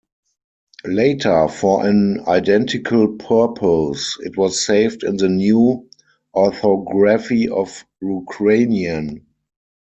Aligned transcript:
Later, 0.87 1.47
for 1.47 1.85
an 1.85 2.21
identical 2.25 3.07
purpose, 3.09 4.17
it 4.21 4.35
was 4.35 4.65
saved 4.65 5.03
in 5.03 5.17
the 5.17 5.29
new 5.29 5.87
orthography 6.35 7.47
of 7.49 7.85
Ukrainian. 8.01 9.27